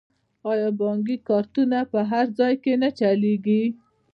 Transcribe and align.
آیا 0.51 0.69
بانکي 0.79 1.15
کارتونه 1.29 1.77
په 1.91 1.99
هر 2.11 2.25
ځای 2.39 2.53
کې 2.63 2.73
نه 2.81 2.89
چلیږي؟ 2.99 3.63